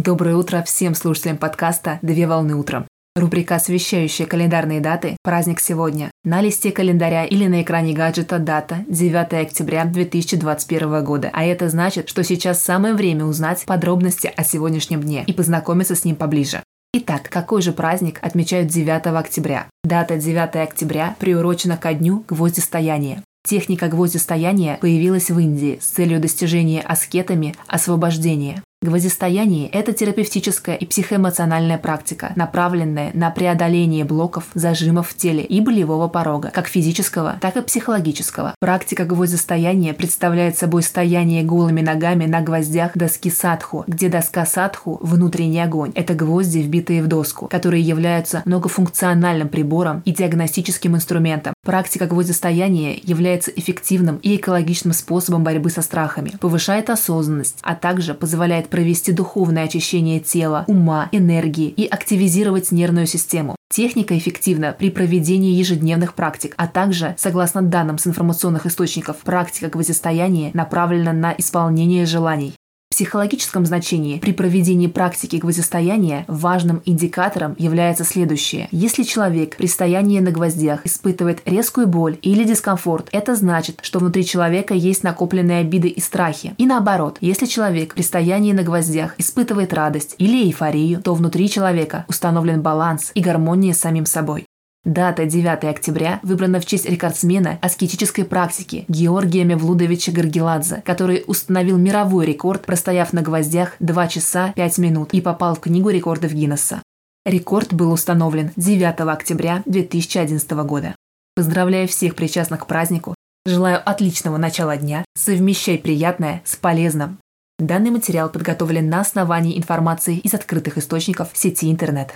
[0.00, 2.86] Доброе утро всем слушателям подкаста «Две волны утром».
[3.16, 6.12] Рубрика, освещающая календарные даты «Праздник сегодня».
[6.22, 11.30] На листе календаря или на экране гаджета дата 9 октября 2021 года.
[11.32, 16.04] А это значит, что сейчас самое время узнать подробности о сегодняшнем дне и познакомиться с
[16.04, 16.62] ним поближе.
[16.94, 19.66] Итак, какой же праздник отмечают 9 октября?
[19.82, 23.24] Дата 9 октября приурочена ко дню гвоздистояния.
[23.44, 28.62] Техника гвоздистояния появилась в Индии с целью достижения аскетами освобождения.
[28.80, 36.06] Гвоздистояние– это терапевтическая и психоэмоциональная практика, направленная на преодоление блоков, зажимов в теле и болевого
[36.06, 38.54] порога, как физического, так и психологического.
[38.60, 45.60] Практика гвоздистояния представляет собой стояние голыми ногами на гвоздях доски садху, где доска садху– внутренний
[45.60, 45.90] огонь.
[45.96, 51.52] Это гвозди, вбитые в доску, которые являются многофункциональным прибором и диагностическим инструментом.
[51.68, 58.70] Практика гвоздистояния является эффективным и экологичным способом борьбы со страхами, повышает осознанность, а также позволяет
[58.70, 63.54] провести духовное очищение тела, ума, энергии и активизировать нервную систему.
[63.70, 70.52] Техника эффективна при проведении ежедневных практик, а также, согласно данным с информационных источников, практика гвоздистояния
[70.54, 72.54] направлена на исполнение желаний
[72.98, 78.66] психологическом значении при проведении практики гвоздистояния важным индикатором является следующее.
[78.72, 84.24] Если человек при стоянии на гвоздях испытывает резкую боль или дискомфорт, это значит, что внутри
[84.24, 86.56] человека есть накопленные обиды и страхи.
[86.58, 92.04] И наоборот, если человек при стоянии на гвоздях испытывает радость или эйфорию, то внутри человека
[92.08, 94.47] установлен баланс и гармония с самим собой.
[94.84, 102.24] Дата 9 октября выбрана в честь рекордсмена аскетической практики Георгия Мевлудовича Гаргеладзе, который установил мировой
[102.24, 106.82] рекорд, простояв на гвоздях 2 часа 5 минут и попал в Книгу рекордов Гиннесса.
[107.26, 110.94] Рекорд был установлен 9 октября 2011 года.
[111.34, 113.14] Поздравляю всех причастных к празднику.
[113.44, 115.04] Желаю отличного начала дня.
[115.16, 117.18] Совмещай приятное с полезным.
[117.58, 122.14] Данный материал подготовлен на основании информации из открытых источников сети интернет.